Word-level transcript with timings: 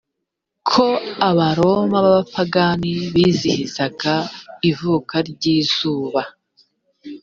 ko 0.69 0.87
abaroma 1.29 1.97
b 2.05 2.05
abapagani 2.13 2.91
bizihizaga 3.13 4.13
ivuka 4.69 5.15
ry 5.29 5.43
izuba 5.57 6.21